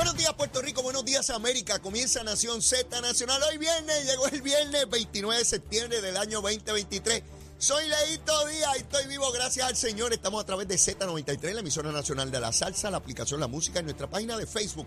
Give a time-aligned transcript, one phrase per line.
[0.00, 1.78] Buenos días Puerto Rico, buenos días América.
[1.78, 3.38] Comienza Nación Z Nacional.
[3.42, 7.22] Hoy viernes, llegó el viernes 29 de septiembre del año 2023.
[7.58, 10.14] Soy Leito Díaz y estoy vivo gracias al Señor.
[10.14, 13.80] Estamos a través de Z93, la emisora nacional de la salsa, la aplicación La Música
[13.80, 14.86] en nuestra página de Facebook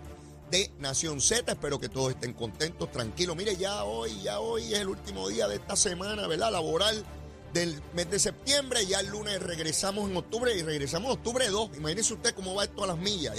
[0.50, 1.52] de Nación Z.
[1.52, 3.36] Espero que todos estén contentos, tranquilos.
[3.36, 6.50] Mire, ya hoy, ya hoy es el último día de esta semana, ¿verdad?
[6.50, 7.04] Laboral
[7.54, 8.84] del mes de septiembre.
[8.84, 11.76] Ya el lunes regresamos en octubre y regresamos en octubre 2.
[11.76, 13.34] Imagínense usted cómo va esto a las millas.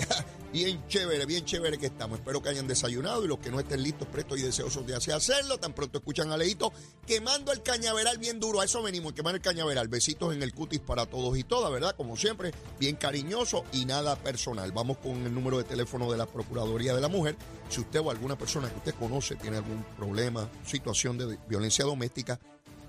[0.55, 2.19] Bien chévere, bien chévere que estamos.
[2.19, 5.57] Espero que hayan desayunado y los que no estén listos, prestos y deseosos de hacerlo,
[5.57, 6.71] tan pronto escuchan a Leito
[7.05, 8.61] quemando el cañaveral bien duro.
[8.61, 9.89] A eso venimos, quemar el cañaveral.
[9.89, 11.93] Besitos en el cutis para todos y todas, ¿verdad?
[11.97, 14.71] Como siempre, bien cariñoso y nada personal.
[14.71, 17.35] Vamos con el número de teléfono de la Procuraduría de la Mujer.
[17.67, 22.39] Si usted o alguna persona que usted conoce tiene algún problema, situación de violencia doméstica,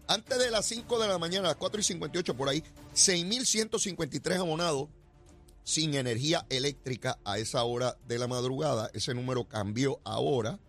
[0.08, 2.62] Antes de las 5 de la mañana, a las 4 y 58 por ahí,
[2.94, 4.88] 6.153 abonados
[5.64, 8.88] sin energía eléctrica a esa hora de la madrugada.
[8.94, 10.60] Ese número cambió ahora.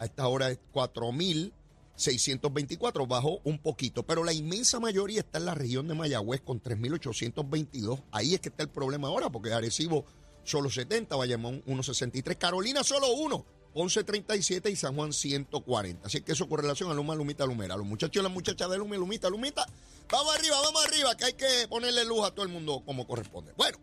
[0.00, 4.02] A esta hora es 4.624, bajó un poquito.
[4.02, 8.02] Pero la inmensa mayoría está en la región de Mayagüez con 3.822.
[8.10, 10.04] Ahí es que está el problema ahora, porque Arecibo
[10.44, 16.06] solo 70, Bayamón 163, Carolina solo 1, 1137 y San Juan 140.
[16.06, 17.76] Así que eso con relación a Luma, Lumita, Lumera.
[17.76, 19.66] Los muchachos y las muchachas de Luma, Lumita, Lumita,
[20.10, 23.52] vamos arriba, vamos arriba, que hay que ponerle luz a todo el mundo como corresponde.
[23.56, 23.78] Bueno,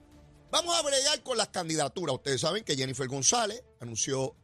[0.49, 2.15] vamos a bregar con las candidaturas.
[2.15, 4.35] Ustedes saben que Jennifer González anunció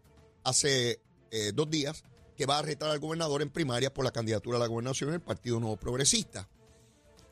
[0.44, 1.02] hace
[1.32, 2.04] eh, dos días
[2.36, 5.16] que va a retar al gobernador en primaria por la candidatura a la gobernación en
[5.16, 6.48] el Partido Nuevo Progresista.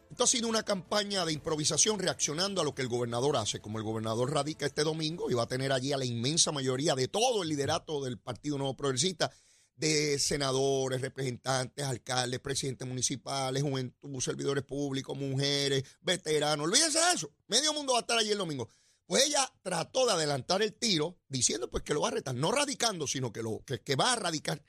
[0.09, 3.59] Esto ha sido una campaña de improvisación reaccionando a lo que el gobernador hace.
[3.59, 6.95] Como el gobernador radica este domingo y va a tener allí a la inmensa mayoría
[6.95, 9.31] de todo el liderato del Partido Nuevo Progresista,
[9.75, 16.67] de senadores, representantes, alcaldes, presidentes municipales, juventud, servidores públicos, mujeres, veteranos.
[16.67, 17.31] Olvídense de eso.
[17.47, 18.69] Medio mundo va a estar allí el domingo.
[19.05, 22.51] Pues ella trató de adelantar el tiro diciendo pues que lo va a retar, no
[22.51, 24.63] radicando, sino que, lo, que, que va a radicar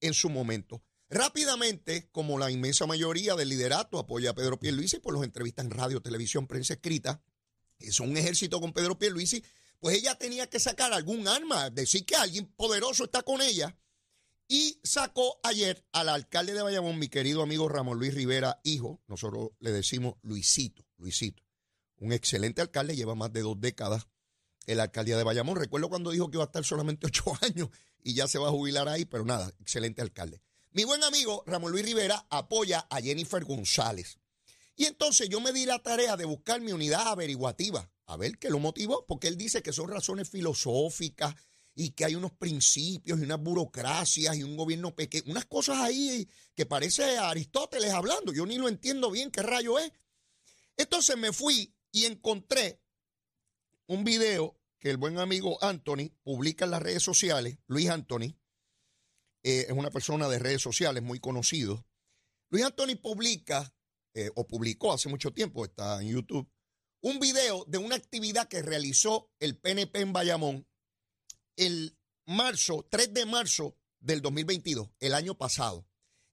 [0.00, 0.82] en su momento.
[1.12, 5.70] Rápidamente, como la inmensa mayoría del liderato apoya a Pedro Pierluisi, por los entrevistas en
[5.70, 7.22] radio, televisión, prensa escrita,
[7.78, 9.44] es un ejército con Pedro Pierluisi,
[9.78, 13.76] pues ella tenía que sacar algún arma, decir que alguien poderoso está con ella,
[14.48, 19.50] y sacó ayer al alcalde de Bayamón, mi querido amigo Ramón Luis Rivera, hijo, nosotros
[19.60, 21.42] le decimos Luisito, Luisito,
[21.98, 24.06] un excelente alcalde, lleva más de dos décadas
[24.66, 25.56] en la alcaldía de Bayamón.
[25.56, 27.68] Recuerdo cuando dijo que iba a estar solamente ocho años
[28.02, 30.40] y ya se va a jubilar ahí, pero nada, excelente alcalde.
[30.74, 34.18] Mi buen amigo Ramón Luis Rivera apoya a Jennifer González.
[34.74, 38.48] Y entonces yo me di la tarea de buscar mi unidad averiguativa, a ver qué
[38.48, 41.34] lo motivó, porque él dice que son razones filosóficas
[41.74, 46.26] y que hay unos principios y unas burocracias y un gobierno pequeño, unas cosas ahí
[46.54, 49.92] que parece Aristóteles hablando, yo ni lo entiendo bien qué rayo es.
[50.78, 52.80] Entonces me fui y encontré
[53.88, 58.34] un video que el buen amigo Anthony publica en las redes sociales, Luis Anthony,
[59.42, 61.84] eh, es una persona de redes sociales muy conocido.
[62.50, 63.74] Luis Anthony publica,
[64.14, 66.50] eh, o publicó hace mucho tiempo, está en YouTube,
[67.00, 70.66] un video de una actividad que realizó el PNP en Bayamón
[71.56, 75.86] el marzo, 3 de marzo del 2022, el año pasado.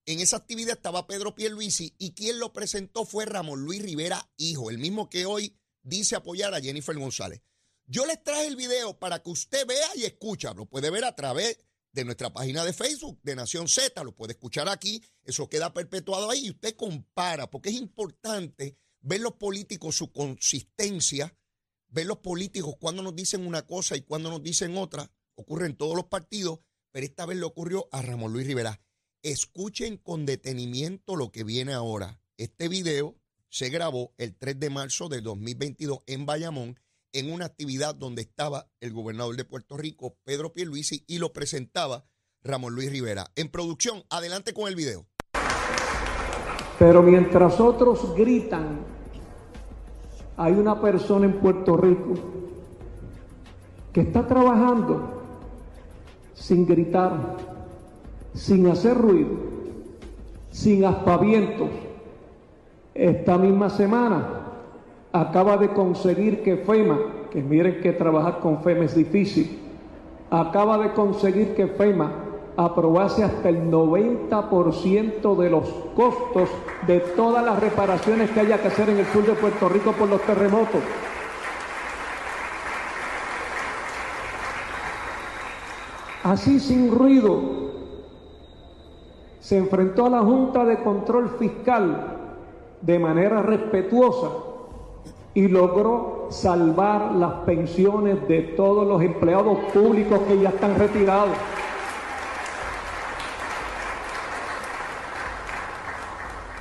[0.05, 4.69] En esa actividad estaba Pedro Pierluisi y quien lo presentó fue Ramón Luis Rivera, hijo,
[4.69, 7.41] el mismo que hoy dice apoyar a Jennifer González.
[7.85, 11.15] Yo les traje el video para que usted vea y escucha, lo puede ver a
[11.15, 11.57] través
[11.99, 16.29] de nuestra página de Facebook de Nación Z, lo puede escuchar aquí, eso queda perpetuado
[16.29, 21.37] ahí y usted compara, porque es importante ver los políticos su consistencia,
[21.89, 25.75] ver los políticos cuando nos dicen una cosa y cuando nos dicen otra, ocurre en
[25.75, 26.59] todos los partidos,
[26.91, 28.81] pero esta vez le ocurrió a Ramón Luis Rivera.
[29.21, 32.21] Escuchen con detenimiento lo que viene ahora.
[32.37, 33.19] Este video
[33.49, 36.79] se grabó el 3 de marzo del 2022 en Bayamón
[37.13, 42.05] en una actividad donde estaba el gobernador de Puerto Rico, Pedro Pierluisi, y lo presentaba
[42.43, 43.27] Ramón Luis Rivera.
[43.35, 45.05] En producción, adelante con el video.
[46.77, 48.79] Pero mientras otros gritan,
[50.37, 52.13] hay una persona en Puerto Rico
[53.91, 55.21] que está trabajando
[56.33, 57.35] sin gritar,
[58.33, 59.31] sin hacer ruido,
[60.51, 61.69] sin aspavientos,
[62.93, 64.38] esta misma semana
[65.11, 66.97] acaba de conseguir que FEMA,
[67.31, 69.59] que miren que trabajar con FEMA es difícil,
[70.29, 72.11] acaba de conseguir que FEMA
[72.57, 76.49] aprobase hasta el 90% de los costos
[76.85, 80.09] de todas las reparaciones que haya que hacer en el sur de Puerto Rico por
[80.09, 80.81] los terremotos.
[86.23, 87.69] Así sin ruido,
[89.39, 92.17] se enfrentó a la Junta de Control Fiscal
[92.81, 94.48] de manera respetuosa
[95.33, 101.35] y logró salvar las pensiones de todos los empleados públicos que ya están retirados.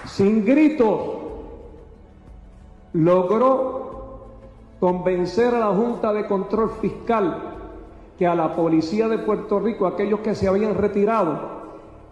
[0.05, 1.01] Sin gritos,
[2.93, 3.79] logró
[4.81, 7.55] convencer a la Junta de Control Fiscal
[8.19, 11.58] que a la policía de Puerto Rico, aquellos que se habían retirado,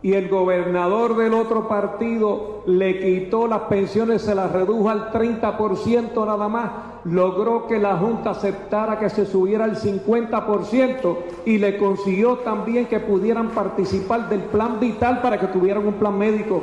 [0.03, 6.27] y el gobernador del otro partido le quitó las pensiones, se las redujo al 30%
[6.27, 6.71] nada más,
[7.05, 11.17] logró que la Junta aceptara que se subiera al 50%
[11.47, 16.17] y le consiguió también que pudieran participar del plan vital para que tuvieran un plan
[16.17, 16.63] médico.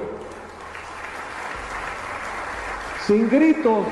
[3.06, 3.86] Sin gritos,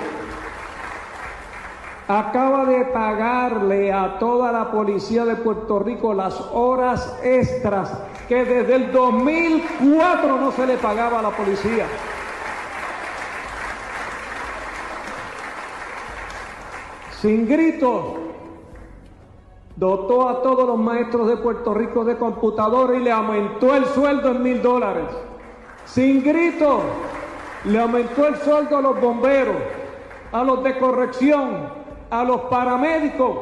[2.19, 7.92] acaba de pagarle a toda la policía de Puerto Rico las horas extras
[8.28, 11.86] que desde el 2004 no se le pagaba a la policía.
[17.22, 18.04] Sin gritos,
[19.75, 24.31] dotó a todos los maestros de Puerto Rico de computadora y le aumentó el sueldo
[24.31, 25.06] en mil dólares.
[25.86, 26.81] Sin gritos,
[27.66, 29.58] le aumentó el sueldo a los bomberos,
[30.31, 31.81] a los de corrección,
[32.12, 33.38] a los paramédicos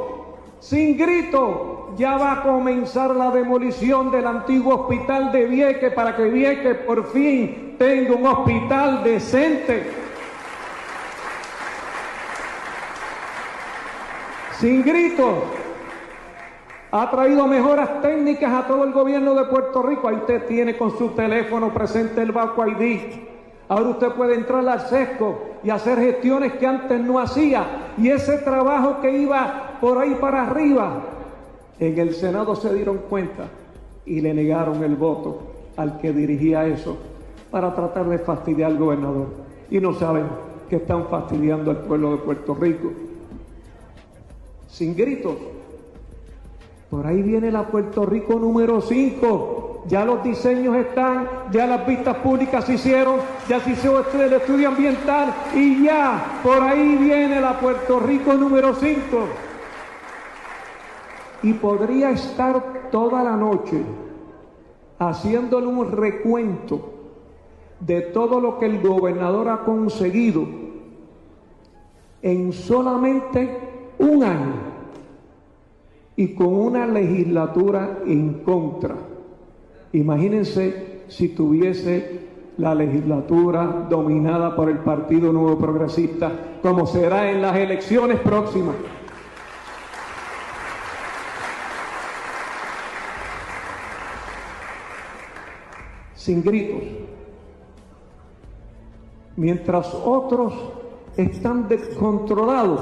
[0.60, 1.94] sin grito.
[1.98, 7.12] Ya va a comenzar la demolición del antiguo hospital de Vieques para que Vieques por
[7.12, 9.92] fin tenga un hospital decente.
[14.60, 15.44] Sin grito.
[16.92, 20.07] Ha traído mejoras técnicas a todo el gobierno de Puerto Rico.
[20.07, 23.00] Ahí usted tiene con su teléfono presente el Banco ID.
[23.69, 27.94] Ahora usted puede entrar al SESCO y hacer gestiones que antes no hacía.
[28.00, 31.04] Y ese trabajo que iba por ahí para arriba,
[31.80, 33.45] en el Senado se dieron cuenta
[34.07, 35.44] y le negaron el voto
[35.77, 36.98] al que dirigía eso
[37.51, 39.27] para tratar de fastidiar al gobernador.
[39.69, 40.25] Y no saben
[40.68, 42.92] que están fastidiando al pueblo de Puerto Rico.
[44.68, 45.36] Sin gritos.
[46.89, 52.17] Por ahí viene la Puerto Rico número 5 ya los diseños están, ya las vistas
[52.17, 57.59] públicas se hicieron, ya se hizo el estudio ambiental y ya por ahí viene la
[57.59, 58.97] Puerto Rico número 5.
[61.43, 63.81] Y podría estar toda la noche
[64.99, 66.93] haciéndole un recuento
[67.79, 70.45] de todo lo que el gobernador ha conseguido
[72.21, 73.57] en solamente
[73.99, 74.53] un año
[76.17, 78.95] y con una legislatura en contra.
[79.94, 86.31] Imagínense si tuviese la legislatura dominada por el Partido Nuevo Progresista,
[86.62, 88.75] como será en las elecciones próximas.
[96.16, 96.83] Sin gritos.
[99.37, 100.54] Mientras otros
[101.16, 102.81] están descontrolados,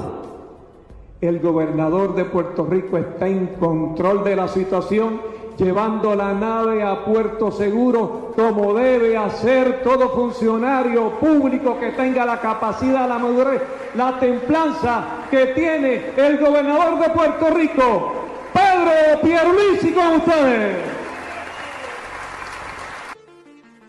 [1.20, 5.20] el gobernador de Puerto Rico está en control de la situación
[5.58, 12.40] llevando la nave a puerto seguro como debe hacer todo funcionario público que tenga la
[12.40, 13.62] capacidad, la madurez,
[13.94, 20.98] la templanza que tiene el gobernador de Puerto Rico, Pedro Pierluisi con ustedes.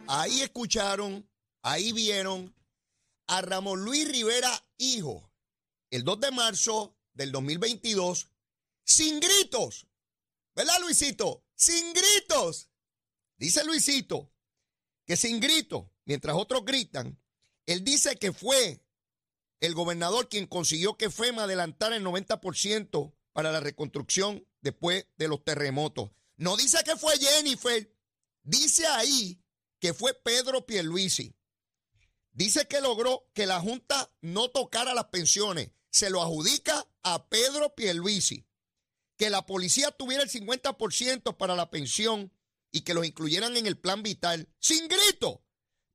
[0.08, 1.24] Ahí escucharon,
[1.62, 2.52] ahí vieron
[3.28, 4.50] a Ramón Luis Rivera,
[4.80, 5.30] hijo,
[5.92, 8.28] el 2 de marzo del 2022,
[8.84, 9.86] sin gritos.
[10.56, 11.44] ¿Verdad, Luisito?
[11.60, 12.70] Sin gritos.
[13.38, 14.32] Dice Luisito
[15.06, 17.20] que sin gritos, mientras otros gritan,
[17.66, 18.82] él dice que fue
[19.60, 25.44] el gobernador quien consiguió que FEMA adelantara el 90% para la reconstrucción después de los
[25.44, 26.12] terremotos.
[26.38, 27.94] No dice que fue Jennifer,
[28.44, 29.44] dice ahí
[29.80, 31.36] que fue Pedro Pierluisi.
[32.32, 35.72] Dice que logró que la Junta no tocara las pensiones.
[35.90, 38.49] Se lo adjudica a Pedro Pierluisi
[39.20, 42.32] que la policía tuviera el 50% para la pensión
[42.72, 45.44] y que los incluyeran en el plan vital, sin grito,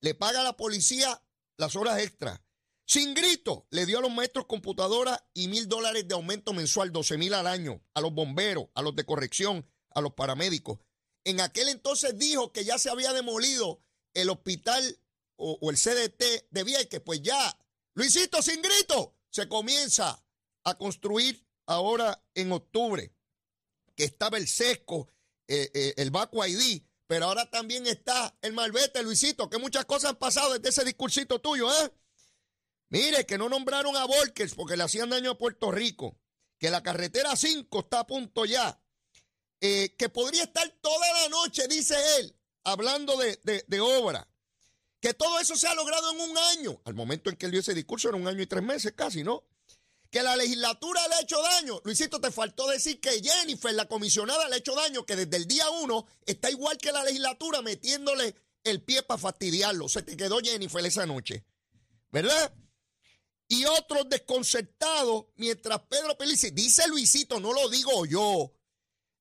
[0.02, 1.24] le paga a la policía
[1.56, 2.42] las horas extras.
[2.86, 7.16] Sin grito, le dio a los maestros computadoras y mil dólares de aumento mensual, 12
[7.16, 10.80] mil al año, a los bomberos, a los de corrección, a los paramédicos.
[11.24, 13.80] en aquel entonces dijo que ya se había demolido
[14.12, 15.00] el hospital
[15.36, 17.58] o, el CDT de Vieques, pues ya,
[17.94, 20.22] Luisito, sin grito, se comienza
[20.64, 23.12] a construir ahora en octubre,
[23.96, 25.08] que estaba el sesco,
[25.46, 30.10] eh, eh, el Baco ID, pero ahora también está el Malvete, Luisito, que muchas cosas
[30.10, 31.92] han pasado desde ese discursito tuyo, ¿eh?
[32.88, 36.18] Mire, que no nombraron a Volkers porque le hacían daño a Puerto Rico,
[36.58, 38.80] que la carretera 5 está a punto ya,
[39.60, 44.28] eh, que podría estar toda la noche, dice él, hablando de, de obra.
[45.00, 46.80] Que todo eso se ha logrado en un año.
[46.86, 49.22] Al momento en que él dio ese discurso era un año y tres meses casi,
[49.22, 49.44] ¿no?
[50.14, 51.80] Que la legislatura le ha hecho daño.
[51.82, 55.48] Luisito, te faltó decir que Jennifer, la comisionada, le ha hecho daño, que desde el
[55.48, 59.88] día uno está igual que la legislatura metiéndole el pie para fastidiarlo.
[59.88, 61.44] Se te quedó Jennifer esa noche.
[62.12, 62.54] ¿Verdad?
[63.48, 68.52] Y otros desconcertados, mientras Pedro Pelici, dice Luisito, no lo digo yo,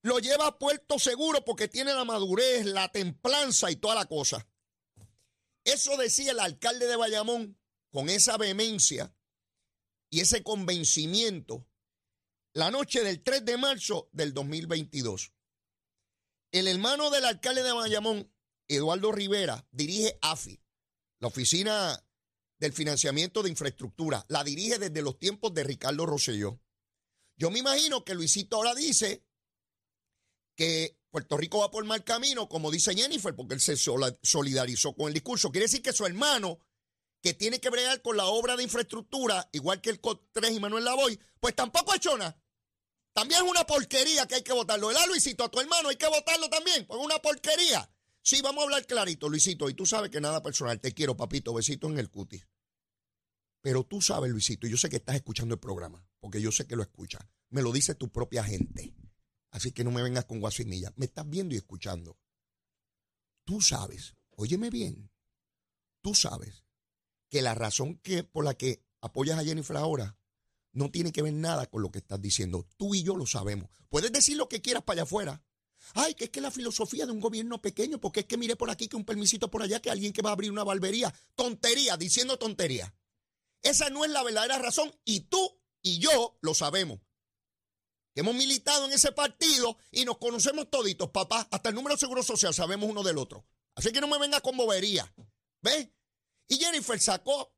[0.04, 4.48] lo lleva a puerto seguro porque tiene la madurez, la templanza y toda la cosa.
[5.64, 7.58] Eso decía el alcalde de Bayamón
[7.90, 9.12] con esa vehemencia
[10.14, 11.66] y ese convencimiento
[12.54, 15.34] la noche del 3 de marzo del 2022.
[16.52, 18.32] El hermano del alcalde de Bayamón,
[18.68, 20.62] Eduardo Rivera, dirige AFI,
[21.18, 22.00] la Oficina
[22.60, 24.24] del Financiamiento de Infraestructura.
[24.30, 26.62] La dirige desde los tiempos de Ricardo Rosselló.
[27.36, 29.26] Yo me imagino que Luisito ahora dice
[30.56, 33.78] que Puerto Rico va por mal camino, como dice Jennifer, porque él se
[34.22, 35.52] solidarizó con el discurso.
[35.52, 36.60] Quiere decir que su hermano,
[37.24, 40.84] que tiene que bregar con la obra de infraestructura, igual que el COT3 y Manuel
[40.84, 42.38] Lavoy, pues tampoco hecho nada.
[43.14, 44.92] También es una porquería que hay que votarlo.
[44.92, 47.90] El Luisito, a tu hermano hay que votarlo también, pues es una porquería.
[48.22, 50.82] Sí, vamos a hablar clarito, Luisito, y tú sabes que nada personal.
[50.82, 52.46] Te quiero, papito, besito en el cutis.
[53.62, 56.76] Pero tú sabes, Luisito, yo sé que estás escuchando el programa, porque yo sé que
[56.76, 57.22] lo escuchas.
[57.50, 58.94] Me lo dice tu propia gente.
[59.50, 60.92] Así que no me vengas con guasimilla.
[60.98, 62.18] Me estás viendo y escuchando.
[63.46, 65.10] Tú sabes, óyeme bien,
[66.02, 66.64] tú sabes
[67.34, 70.20] que la razón que, por la que apoyas a Jennifer ahora
[70.72, 72.68] no tiene que ver nada con lo que estás diciendo.
[72.78, 73.72] Tú y yo lo sabemos.
[73.90, 75.44] Puedes decir lo que quieras para allá afuera.
[75.96, 78.70] Ay, que es que la filosofía de un gobierno pequeño, porque es que mire por
[78.70, 81.12] aquí que un permisito por allá, que alguien que va a abrir una barbería.
[81.34, 82.94] Tontería, diciendo tontería.
[83.64, 87.00] Esa no es la verdadera razón y tú y yo lo sabemos
[88.14, 91.48] que hemos militado en ese partido y nos conocemos toditos, papá.
[91.50, 93.44] Hasta el número de seguro social sabemos uno del otro.
[93.74, 95.12] Así que no me venga con bobería.
[95.64, 95.90] ¿Ves?
[96.54, 97.52] Y Jennifer sacó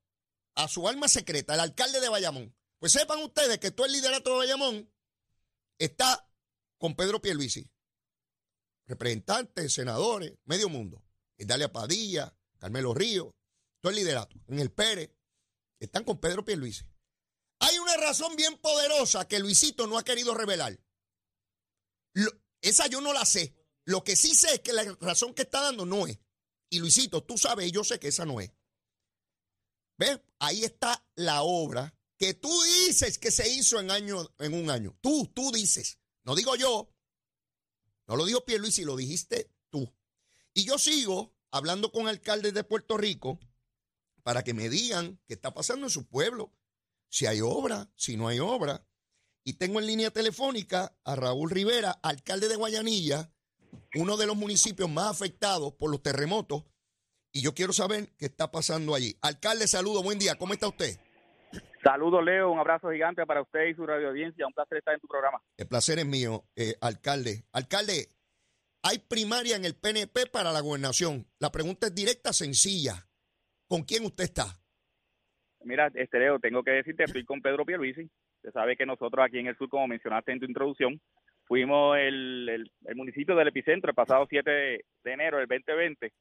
[0.55, 2.55] a su alma secreta, el alcalde de Bayamón.
[2.79, 4.89] Pues sepan ustedes que todo el liderato de Bayamón
[5.77, 6.31] está
[6.77, 7.69] con Pedro Pierluisi.
[8.87, 11.03] Representantes, senadores, medio mundo.
[11.37, 13.33] Dalia Padilla, Carmelo Ríos,
[13.81, 14.37] todo el liderato.
[14.47, 15.11] En el Pérez,
[15.77, 16.85] están con Pedro Pierluisi.
[17.59, 20.79] Hay una razón bien poderosa que Luisito no ha querido revelar.
[22.61, 23.53] esa yo no la sé.
[23.83, 26.17] Lo que sí sé es que la razón que está dando no es.
[26.69, 28.54] Y Luisito, tú sabes, yo sé que esa no es.
[29.97, 30.19] ¿Ves?
[30.39, 32.51] Ahí está la obra que tú
[32.85, 34.97] dices que se hizo en, año, en un año.
[35.01, 35.99] Tú, tú dices.
[36.23, 36.89] No digo yo.
[38.07, 39.91] No lo dijo Pierluisi, lo dijiste tú.
[40.53, 43.39] Y yo sigo hablando con alcaldes de Puerto Rico
[44.23, 46.53] para que me digan qué está pasando en su pueblo
[47.09, 48.85] si hay obra, si no hay obra.
[49.43, 53.31] Y tengo en línea telefónica a Raúl Rivera, alcalde de Guayanilla,
[53.95, 56.63] uno de los municipios más afectados por los terremotos.
[57.35, 59.13] Y yo quiero saber qué está pasando allí.
[59.21, 60.95] Alcalde, saludo, buen día, ¿cómo está usted?
[61.83, 64.47] Saludos, Leo, un abrazo gigante para usted y su radio audiencia.
[64.47, 65.41] Un placer estar en tu programa.
[65.57, 67.43] El placer es mío, eh, alcalde.
[67.51, 68.07] Alcalde,
[68.83, 71.27] hay primaria en el PNP para la gobernación.
[71.37, 73.05] La pregunta es directa, sencilla.
[73.67, 74.45] ¿Con quién usted está?
[75.65, 78.09] Mira, Estereo, tengo que decirte, estoy con Pedro Pierluisi.
[78.43, 81.01] Se sabe que nosotros aquí en el sur, como mencionaste en tu introducción,
[81.45, 86.11] fuimos el, el, municipio del epicentro el pasado 7 de, enero del 2020.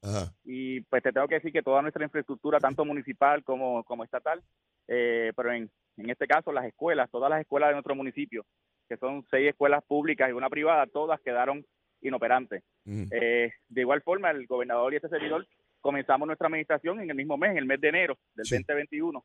[0.43, 4.41] Y pues te tengo que decir que toda nuestra infraestructura, tanto municipal como, como estatal,
[4.87, 8.45] eh, pero en, en este caso las escuelas, todas las escuelas de nuestro municipio,
[8.87, 11.65] que son seis escuelas públicas y una privada, todas quedaron
[12.01, 12.63] inoperantes.
[12.85, 15.47] Eh, de igual forma, el gobernador y este servidor
[15.81, 19.23] comenzamos nuestra administración en el mismo mes, en el mes de enero del 2021.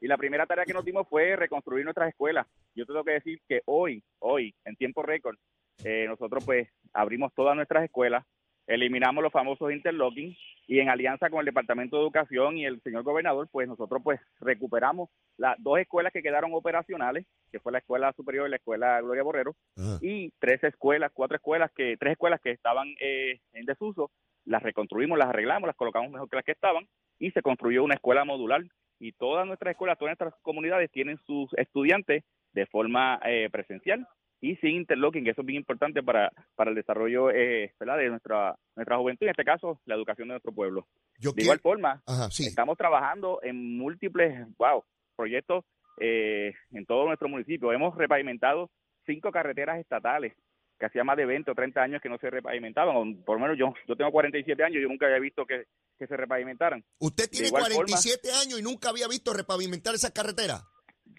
[0.00, 2.46] Y la primera tarea que nos dimos fue reconstruir nuestras escuelas.
[2.74, 5.36] Yo tengo que decir que hoy, hoy, en tiempo récord,
[5.84, 8.24] eh, nosotros pues abrimos todas nuestras escuelas,
[8.66, 13.02] eliminamos los famosos interlocking y en alianza con el Departamento de Educación y el señor
[13.02, 18.12] gobernador, pues nosotros pues recuperamos las dos escuelas que quedaron operacionales, que fue la Escuela
[18.12, 19.56] Superior y la Escuela Gloria Borrero,
[20.00, 24.10] y tres escuelas, cuatro escuelas que, tres escuelas que estaban eh, en desuso,
[24.44, 26.86] las reconstruimos, las arreglamos, las colocamos mejor que las que estaban
[27.18, 28.62] y se construyó una escuela modular
[29.00, 34.06] y todas nuestras escuelas, todas nuestras comunidades tienen sus estudiantes de forma eh, presencial
[34.42, 38.56] y sin interlocking, que eso es bien importante para, para el desarrollo eh, de nuestra,
[38.76, 40.86] nuestra juventud, en este caso, la educación de nuestro pueblo.
[41.18, 42.02] de igual forma,
[42.38, 44.84] estamos trabajando en múltiples, wow,
[45.16, 45.64] proyectos
[45.98, 47.72] eh, en todo nuestro municipio.
[47.72, 48.70] Hemos repavimentado
[49.04, 50.34] cinco carreteras estatales
[50.80, 53.58] que hacía más de 20 o 30 años que no se repavimentaban, por lo menos
[53.58, 55.66] yo, yo tengo 47 años, yo nunca había visto que,
[55.98, 56.82] se repavimentaran.
[56.98, 60.62] ¿Usted tiene 47 años y nunca había visto repavimentar esa carretera?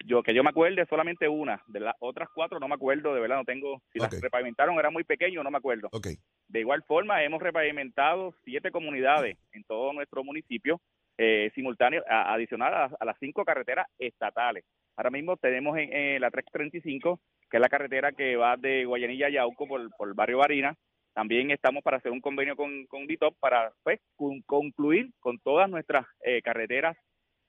[0.08, 3.22] Yo que yo me acuerde solamente una, de las otras cuatro no me acuerdo, de
[3.22, 5.90] verdad no tengo, si las repavimentaron era muy pequeño, no me acuerdo.
[5.92, 6.16] Okay.
[6.48, 10.82] De igual forma hemos repavimentado siete comunidades en todo nuestro municipio,
[11.18, 14.64] eh, simultáneo, adicional a, las cinco carreteras estatales.
[14.96, 19.30] Ahora mismo tenemos en, la 335, que es la carretera que va de Guayanilla a
[19.30, 20.76] Yauco por, el barrio Barina.
[21.14, 24.00] También estamos para hacer un convenio con, con DITOP para pues,
[24.46, 26.98] concluir con todas nuestras eh, carreteras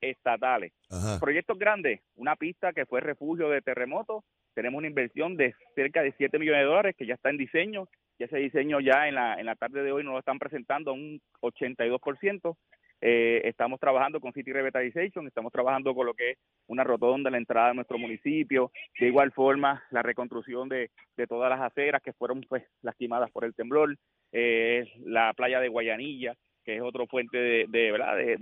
[0.01, 0.73] estatales.
[1.19, 6.13] Proyectos grandes, una pista que fue refugio de terremotos, tenemos una inversión de cerca de
[6.17, 9.39] 7 millones de dólares que ya está en diseño, y ese diseño ya en la,
[9.39, 12.55] en la tarde de hoy nos lo están presentando a un 82%.
[13.05, 17.33] Eh, estamos trabajando con City Revitalization, estamos trabajando con lo que es una rotonda en
[17.33, 22.01] la entrada de nuestro municipio, de igual forma la reconstrucción de, de todas las aceras
[22.01, 23.97] que fueron pues lastimadas por el temblor,
[24.31, 26.33] eh, la playa de Guayanilla,
[26.63, 28.15] que es otro fuente de, de ¿verdad?
[28.15, 28.37] De,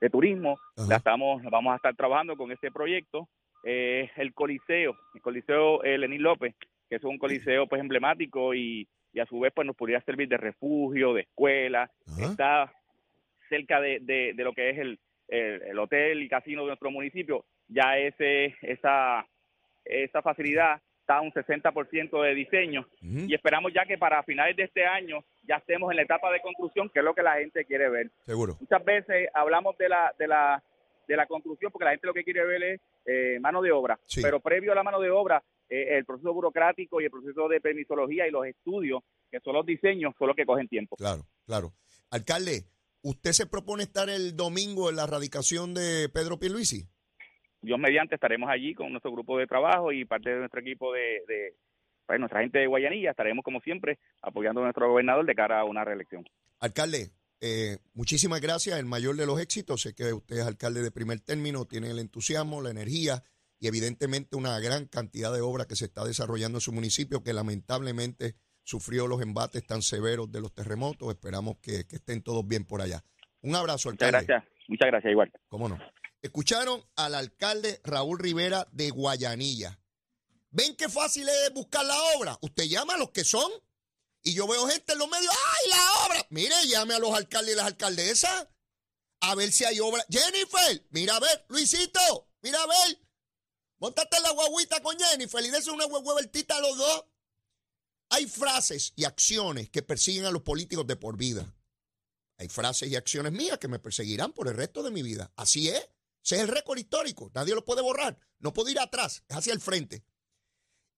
[0.00, 3.28] de, turismo, la estamos, vamos a estar trabajando con este proyecto,
[3.62, 6.54] eh, el Coliseo, el Coliseo Lenín López,
[6.88, 10.28] que es un coliseo pues emblemático y, y a su vez pues nos podría servir
[10.28, 12.72] de refugio, de escuela, está
[13.48, 14.98] cerca de, de, lo que es el,
[15.28, 19.26] el, hotel y casino de nuestro municipio, ya ese, esa,
[19.84, 24.64] esa facilidad está a un 60% de diseño y esperamos ya que para finales de
[24.64, 27.64] este año ya estemos en la etapa de construcción, que es lo que la gente
[27.64, 28.10] quiere ver.
[28.24, 28.56] Seguro.
[28.60, 30.62] Muchas veces hablamos de la, de la,
[31.06, 33.98] de la construcción porque la gente lo que quiere ver es eh, mano de obra,
[34.20, 37.60] pero previo a la mano de obra, eh, el proceso burocrático y el proceso de
[37.60, 40.96] permisología y los estudios, que son los diseños, son los que cogen tiempo.
[40.96, 41.72] Claro, claro.
[42.10, 42.64] Alcalde,
[43.08, 46.88] ¿Usted se propone estar el domingo en la radicación de Pedro Pierluisi?
[47.62, 51.54] Dios mediante estaremos allí con nuestro grupo de trabajo y parte de nuestro equipo de,
[52.04, 53.10] pues, nuestra gente de Guayanilla.
[53.10, 56.28] Estaremos, como siempre, apoyando a nuestro gobernador de cara a una reelección.
[56.58, 58.76] Alcalde, eh, muchísimas gracias.
[58.76, 59.82] El mayor de los éxitos.
[59.82, 63.22] Sé que usted es alcalde de primer término, tiene el entusiasmo, la energía
[63.60, 67.32] y evidentemente una gran cantidad de obras que se está desarrollando en su municipio que
[67.32, 68.34] lamentablemente
[68.66, 71.08] sufrió los embates tan severos de los terremotos.
[71.08, 73.02] Esperamos que, estén todos bien por allá.
[73.40, 74.18] Un abrazo, alcalde.
[74.18, 75.32] Muchas gracias, muchas gracias, igual.
[75.48, 75.78] ¿Cómo no?
[76.20, 79.78] Escucharon al alcalde Raúl Rivera de Guayanilla.
[80.50, 82.36] ¿Ven qué fácil es buscar la obra?
[82.40, 83.50] Usted llama a los que son.
[84.22, 86.26] Y yo veo gente en los medios, ¡ay, la obra!
[86.30, 88.48] Mire, llame a los alcaldes y las alcaldesas
[89.20, 90.04] a ver si hay obra.
[90.10, 92.98] Jennifer, mira a ver, Luisito, mira a ver.
[93.78, 97.04] Montate en la guaguita con Jennifer y dése una huevueltita a los dos.
[98.16, 101.54] Hay frases y acciones que persiguen a los políticos de por vida.
[102.38, 105.34] Hay frases y acciones mías que me perseguirán por el resto de mi vida.
[105.36, 105.86] Así es.
[106.24, 107.30] Ese es el récord histórico.
[107.34, 108.18] Nadie lo puede borrar.
[108.38, 109.22] No puedo ir atrás.
[109.28, 110.02] Es hacia el frente.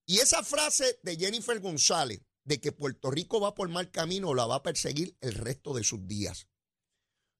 [0.05, 4.45] Y esa frase de Jennifer González de que Puerto Rico va por mal camino la
[4.45, 6.47] va a perseguir el resto de sus días.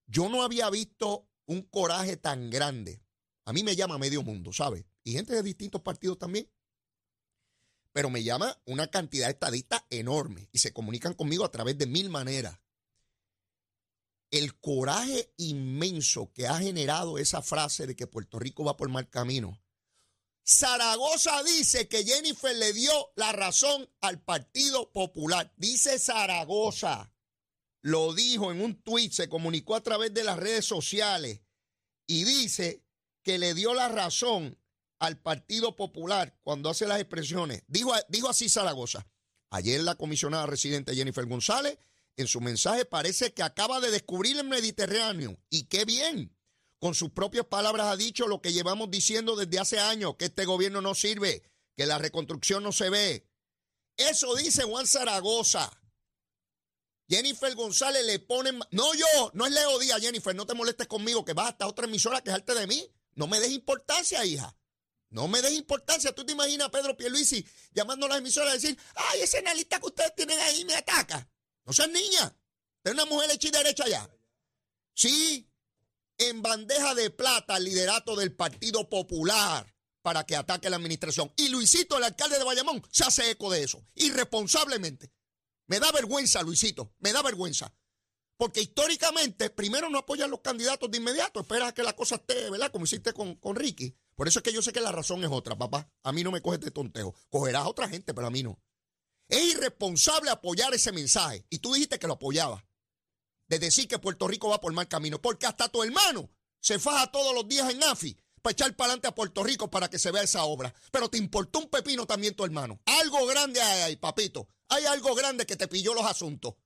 [0.06, 3.02] Yo no había visto un coraje tan grande.
[3.46, 4.86] A mí me llama medio mundo, ¿sabe?
[5.04, 6.50] Y gente de distintos partidos también
[7.92, 11.86] pero me llama una cantidad de estadistas enorme y se comunican conmigo a través de
[11.86, 12.58] mil maneras.
[14.30, 19.08] El coraje inmenso que ha generado esa frase de que Puerto Rico va por mal
[19.10, 19.60] camino.
[20.46, 25.52] Zaragoza dice que Jennifer le dio la razón al Partido Popular.
[25.56, 27.12] Dice Zaragoza.
[27.82, 31.40] Lo dijo en un tuit, se comunicó a través de las redes sociales
[32.06, 32.84] y dice
[33.22, 34.59] que le dio la razón
[35.00, 37.64] al Partido Popular cuando hace las expresiones.
[37.66, 39.06] Dijo, dijo así Zaragoza.
[39.50, 41.78] Ayer la comisionada residente Jennifer González,
[42.16, 45.38] en su mensaje, parece que acaba de descubrir el Mediterráneo.
[45.48, 46.36] Y qué bien.
[46.78, 50.44] Con sus propias palabras ha dicho lo que llevamos diciendo desde hace años, que este
[50.44, 51.42] gobierno no sirve,
[51.76, 53.26] que la reconstrucción no se ve.
[53.96, 55.70] Eso dice Juan Zaragoza.
[57.08, 58.52] Jennifer González le pone...
[58.70, 61.86] No yo, no es Leo Díaz, Jennifer, no te molestes conmigo, que vas hasta otra
[61.86, 62.88] emisora a quejarte de mí.
[63.14, 64.54] No me des importancia, hija.
[65.10, 66.14] No me des importancia.
[66.14, 69.78] ¿Tú te imaginas a Pedro Pierluisi llamando a las emisoras a decir, ay, ese analista
[69.80, 71.28] que ustedes tienen ahí me ataca?
[71.64, 72.34] No seas niña.
[72.84, 74.08] Es una mujer hecha y derecha ya.
[74.94, 75.50] Sí,
[76.18, 81.32] en bandeja de plata el liderato del Partido Popular para que ataque la administración.
[81.36, 85.12] Y Luisito, el alcalde de Bayamón, se hace eco de eso, irresponsablemente.
[85.66, 87.74] Me da vergüenza, Luisito, me da vergüenza.
[88.36, 92.48] Porque históricamente, primero no apoyan los candidatos de inmediato, esperas a que la cosa esté,
[92.48, 92.72] ¿verdad?
[92.72, 95.30] Como hiciste con, con Ricky Por eso es que yo sé que la razón es
[95.30, 95.90] otra, papá.
[96.02, 97.14] A mí no me coges de tontejo.
[97.30, 98.60] Cogerás a otra gente, pero a mí no.
[99.30, 101.46] Es irresponsable apoyar ese mensaje.
[101.48, 102.62] Y tú dijiste que lo apoyabas.
[103.48, 105.22] De decir que Puerto Rico va por mal camino.
[105.22, 106.28] Porque hasta tu hermano
[106.60, 109.88] se faja todos los días en AFI para echar para adelante a Puerto Rico para
[109.88, 110.74] que se vea esa obra.
[110.92, 112.78] Pero te importó un pepino también tu hermano.
[112.84, 114.48] Algo grande hay ahí, papito.
[114.68, 116.56] Hay algo grande que te pilló los asuntos.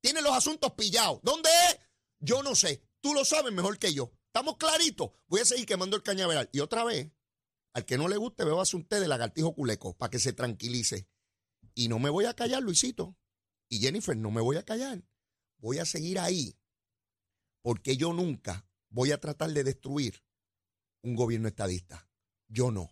[0.00, 1.20] Tiene los asuntos pillados.
[1.22, 1.78] ¿Dónde es?
[2.18, 2.82] Yo no sé.
[3.00, 4.10] Tú lo sabes mejor que yo.
[4.34, 5.12] ¿Estamos claritos?
[5.28, 6.50] Voy a seguir quemando el cañaveral.
[6.50, 7.08] Y otra vez,
[7.72, 10.32] al que no le guste, veo a un té de lagartijo culeco para que se
[10.32, 11.08] tranquilice.
[11.72, 13.16] Y no me voy a callar, Luisito.
[13.68, 15.04] Y Jennifer, no me voy a callar.
[15.58, 16.58] Voy a seguir ahí.
[17.62, 20.24] Porque yo nunca voy a tratar de destruir
[21.04, 22.10] un gobierno estadista.
[22.48, 22.90] Yo no.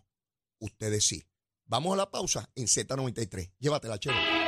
[0.59, 1.25] Ustedes sí.
[1.65, 3.51] Vamos a la pausa en Z93.
[3.59, 4.42] Llévatela, chévere.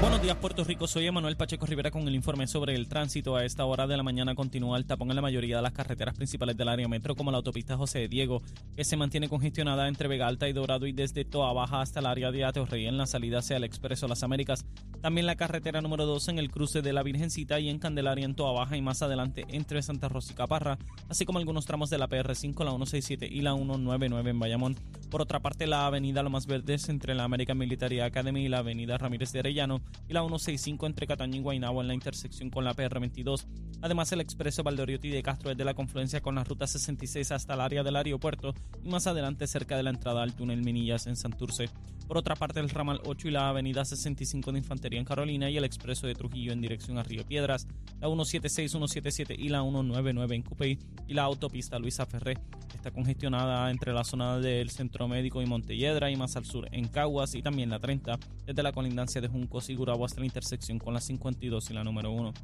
[0.00, 0.86] Buenos días, Puerto Rico.
[0.86, 3.36] Soy Emanuel Pacheco Rivera con el informe sobre el tránsito.
[3.36, 6.14] A esta hora de la mañana continúa el tapón en la mayoría de las carreteras
[6.14, 8.40] principales del área metro, como la autopista José Diego,
[8.74, 12.06] que se mantiene congestionada entre Vega Alta y Dorado y desde Toa Baja hasta el
[12.06, 14.64] área de Ateorrey en la salida hacia el Expreso Las Américas.
[15.00, 18.34] También la carretera número 2 en el cruce de la Virgencita y en Candelaria en
[18.34, 21.96] Toa Baja y más adelante entre Santa Rosa y Caparra, así como algunos tramos de
[21.96, 24.76] la PR5, la 167 y la 199 en Bayamón.
[25.10, 28.98] Por otra parte, la avenida Lomas Verdes entre la American Military Academy y la avenida
[28.98, 32.74] Ramírez de Arellano y la 165 entre Cataño y Guaynabo en la intersección con la
[32.74, 33.46] PR22.
[33.80, 37.54] Además, el expreso Valdoriotti de Castro es de la confluencia con la ruta 66 hasta
[37.54, 41.16] el área del aeropuerto y más adelante cerca de la entrada al túnel Minillas en
[41.16, 41.70] Santurce.
[42.10, 45.56] Por otra parte, el ramal 8 y la avenida 65 de Infantería en Carolina y
[45.56, 47.68] el expreso de Trujillo en dirección a Río Piedras,
[48.00, 52.36] la 176, 177 y la 199 en Cupey y la autopista Luisa Ferré
[52.74, 56.88] está congestionada entre la zona del Centro Médico y Montelledra y más al sur en
[56.88, 60.80] Caguas y también la 30 desde la colindancia de Juncos y Gurabo hasta la intersección
[60.80, 62.34] con la 52 y la número 1.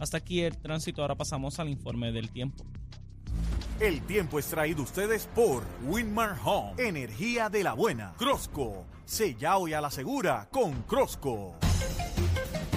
[0.00, 2.64] Hasta aquí el tránsito, ahora pasamos al informe del tiempo.
[3.82, 8.14] El tiempo es traído ustedes por Winmar Home, energía de la buena.
[8.16, 11.56] Crosco, sella hoy a la segura con Crosco.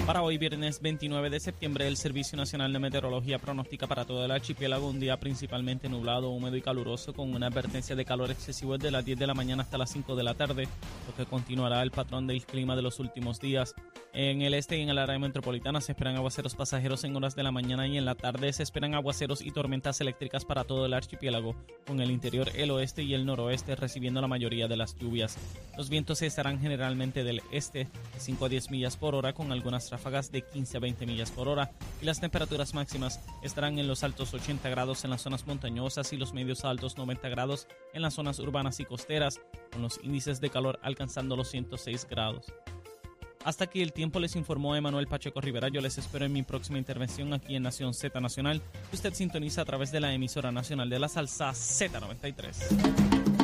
[0.06, 4.30] Para hoy, viernes 29 de septiembre, el Servicio Nacional de Meteorología pronostica para todo el
[4.30, 8.92] archipiélago un día principalmente nublado, húmedo y caluroso, con una advertencia de calor excesivo desde
[8.92, 10.68] las 10 de la mañana hasta las 5 de la tarde,
[11.08, 13.74] lo que continuará el patrón del clima de los últimos días.
[14.12, 17.42] En el este y en el área metropolitana se esperan aguaceros pasajeros en horas de
[17.42, 20.94] la mañana y en la tarde se esperan aguaceros y tormentas eléctricas para todo el
[20.94, 25.36] archipiélago, con el interior, el oeste y el noroeste recibiendo la mayoría de las lluvias.
[25.76, 29.90] Los vientos estarán generalmente del este, de 5 a 10 millas por hora, con algunas
[29.96, 31.70] ráfagas de 15 a 20 millas por hora
[32.02, 36.18] y las temperaturas máximas estarán en los altos 80 grados en las zonas montañosas y
[36.18, 39.40] los medios altos 90 grados en las zonas urbanas y costeras,
[39.72, 42.44] con los índices de calor alcanzando los 106 grados.
[43.42, 45.68] Hasta aquí el tiempo les informó Emanuel Pacheco Rivera.
[45.68, 48.60] Yo les espero en mi próxima intervención aquí en Nación Z Nacional,
[48.92, 53.35] usted sintoniza a través de la emisora nacional de la salsa Z93.